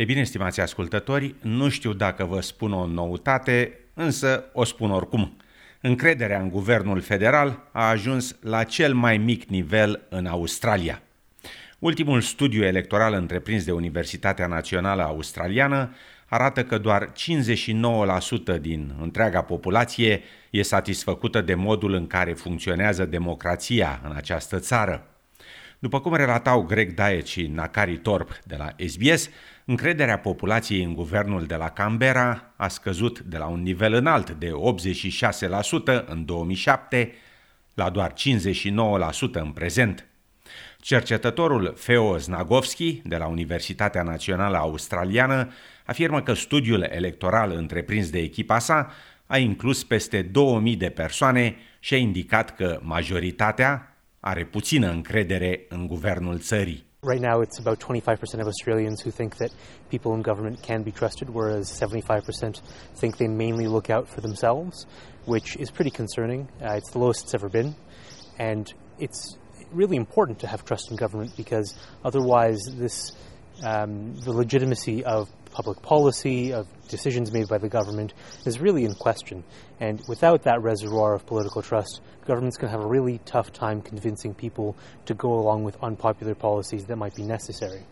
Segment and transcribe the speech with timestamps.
[0.00, 5.36] E bine, stimați ascultători, nu știu dacă vă spun o noutate, însă o spun oricum.
[5.80, 11.02] Încrederea în guvernul federal a ajuns la cel mai mic nivel în Australia.
[11.78, 15.94] Ultimul studiu electoral întreprins de Universitatea Națională Australiană
[16.26, 17.12] arată că doar
[18.56, 25.04] 59% din întreaga populație e satisfăcută de modul în care funcționează democrația în această țară.
[25.82, 29.28] După cum relatau Greg Diet și Nakari Torp de la SBS,
[29.64, 34.50] încrederea populației în guvernul de la Canberra a scăzut de la un nivel înalt de
[36.02, 37.12] 86% în 2007
[37.74, 38.14] la doar 59%
[39.32, 40.06] în prezent.
[40.80, 45.52] Cercetătorul Feo Znagovski de la Universitatea Națională Australiană
[45.84, 48.92] afirmă că studiul electoral întreprins de echipa sa
[49.26, 53.89] a inclus peste 2000 de persoane și a indicat că majoritatea
[54.20, 56.88] are puțină încredere în guvernul țării.
[57.02, 59.50] Right now, it's about 25% of Australians who think that
[59.88, 62.60] people in government can be trusted, whereas 75%
[62.98, 64.86] think they mainly look out for themselves,
[65.24, 66.40] which is pretty concerning.
[66.60, 67.74] Uh, it's the lowest it's ever been.
[68.38, 69.38] And it's
[69.72, 73.12] really important to have trust in government because otherwise, this
[73.62, 78.14] um, the legitimacy of public policy, of decisions made by the government,
[78.46, 79.44] is really in question.
[79.80, 84.34] And without that reservoir of political trust, government's can have a really tough time convincing
[84.34, 87.84] people to go along with unpopular policies that might be necessary.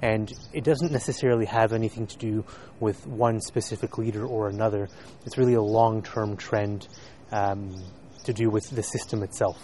[0.00, 2.44] And it doesn't necessarily have anything to do
[2.80, 4.88] with one specific leader or another.
[5.24, 6.88] It's really a long term trend
[7.30, 7.82] um,
[8.24, 9.58] to do with the system itself.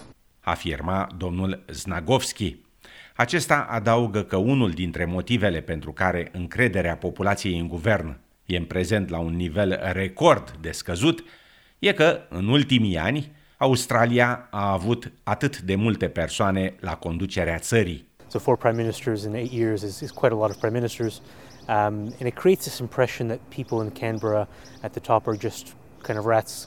[0.47, 2.59] Afirma domnul Snagovsky.
[3.21, 9.09] Acesta adaugă că unul dintre motivele pentru care încrederea populației în guvern e în prezent
[9.09, 11.25] la un nivel record de scăzut
[11.79, 18.09] e că, în ultimii ani, Australia a avut atât de multe persoane la conducerea țării.
[18.27, 21.23] So four prime ministers in eight years is, is quite a lot of prime ministers.
[21.69, 24.49] Um, and it creates this impression that people in Canberra
[24.83, 26.67] at the top are just kind of rats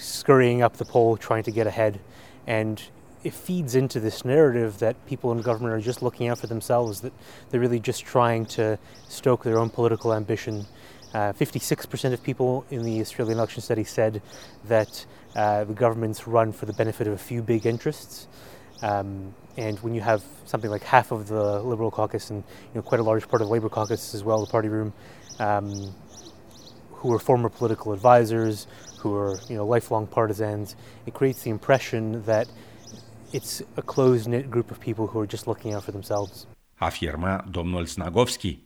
[0.00, 1.98] scurrying up the pole trying to get ahead.
[2.46, 2.90] And
[3.24, 7.00] it feeds into this narrative that people in government are just looking out for themselves,
[7.00, 7.12] that
[7.50, 10.66] they're really just trying to stoke their own political ambition.
[11.14, 14.22] Uh, 56% of people in the Australian election study said
[14.64, 18.28] that uh, the government's run for the benefit of a few big interests.
[18.82, 22.82] Um, and when you have something like half of the Liberal caucus and you know,
[22.82, 24.92] quite a large part of the Labour caucus as well, the party room,
[25.40, 25.94] um,
[26.92, 28.66] who are former political advisors,
[28.98, 32.48] who are you know lifelong partisans, it creates the impression that
[33.30, 36.46] it's a close-knit group of people who are just looking out for themselves.
[36.78, 38.58] Afirma domnul Snagovski.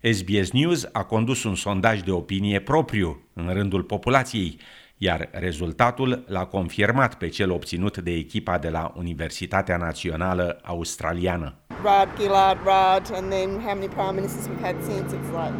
[0.00, 4.58] SBS News a condus un sondaj de opinie propriu în rândul populației,
[4.96, 11.54] iar rezultatul l-a confirmat pe cel obținut de echipa de la Universitatea Națională Australiană.
[11.82, 15.54] Rod, Gillard, Rod, and then how many prime ministers we've had since, it's like,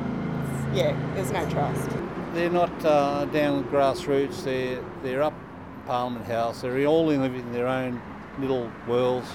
[0.74, 1.88] yeah, there's no trust.
[2.34, 5.34] They're not uh, down grassroots, they're, they're up
[5.86, 8.00] Parliament House, they're all in their own
[8.38, 9.28] little worlds.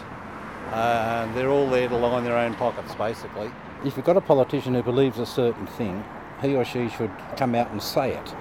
[0.72, 3.52] Uh, they're all there to line their own pockets, basically.
[3.84, 6.04] If you've got a politician who believes a certain thing,
[6.42, 8.34] he or she should come out and say it,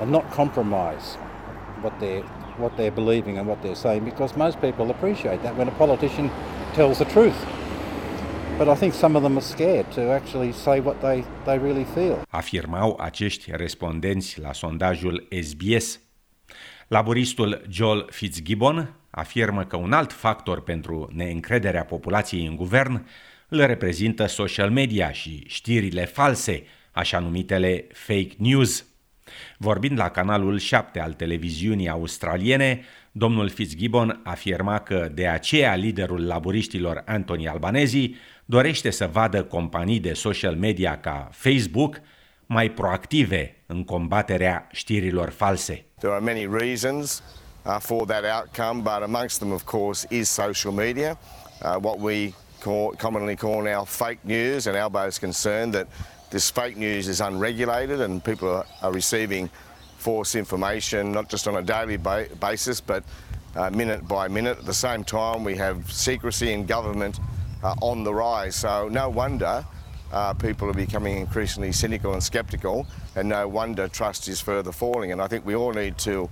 [0.00, 1.16] and not compromise
[1.80, 2.24] what they're
[2.58, 6.30] what they're believing and what they're saying, because most people appreciate that when a politician
[6.74, 7.46] tells the truth.
[8.58, 11.84] But I think some of them are scared to actually say what they, they really
[11.84, 12.22] feel.
[12.30, 16.00] Afirmau acești respondenți la sondajul SBS.
[16.92, 23.06] Laboristul Joel Fitzgibbon afirmă că un alt factor pentru neîncrederea populației în guvern
[23.48, 28.86] îl reprezintă social media și știrile false, așa numitele fake news.
[29.58, 37.02] Vorbind la canalul 7 al televiziunii australiene, domnul Fitzgibbon afirma că de aceea liderul laburiștilor
[37.06, 38.10] Anthony Albanezi
[38.44, 42.00] dorește să vadă companii de social media ca Facebook
[42.46, 45.84] mai proactive în combaterea știrilor false.
[46.02, 47.22] There are many reasons
[47.64, 51.16] uh, for that outcome, but amongst them, of course, is social media,
[51.62, 55.86] uh, what we call, commonly call now fake news, and Albo is concerned that
[56.32, 59.48] this fake news is unregulated and people are, are receiving
[59.98, 63.04] false information, not just on a daily ba- basis, but
[63.54, 64.58] uh, minute by minute.
[64.58, 67.20] At the same time, we have secrecy in government
[67.62, 69.64] uh, on the rise, so no wonder
[70.12, 72.86] uh, people are becoming increasingly cynical and sceptical,
[73.16, 75.12] and no wonder trust is further falling.
[75.12, 76.28] And I think we all need to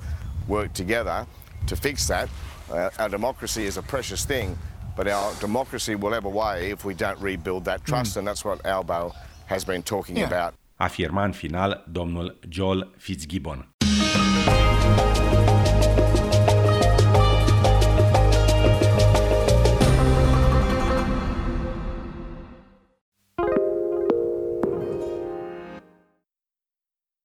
[0.49, 1.27] work together
[1.67, 2.29] to fix that.
[2.71, 4.57] Uh, our democracy is a precious thing,
[4.97, 8.19] but our democracy will ebb away if we don't rebuild that trust, mm.
[8.19, 9.13] and that's what Albo
[9.47, 10.27] has been talking yeah.
[10.27, 10.55] about.
[10.77, 13.80] Afirma în final domnul Joel Fitzgibbon.